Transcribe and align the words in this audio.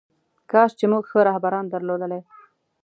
کاش 0.51 0.71
چې 0.79 0.85
موږ 0.91 1.03
ښه 1.11 1.19
رهبران 1.29 1.65
درلودلی. 1.67 2.21